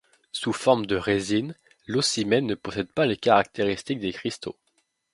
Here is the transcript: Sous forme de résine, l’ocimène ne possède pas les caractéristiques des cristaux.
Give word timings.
Sous 0.31 0.51
forme 0.51 0.87
de 0.87 0.95
résine, 0.95 1.55
l’ocimène 1.85 2.47
ne 2.47 2.55
possède 2.55 2.91
pas 2.91 3.05
les 3.05 3.17
caractéristiques 3.17 3.99
des 3.99 4.11
cristaux. 4.11 4.57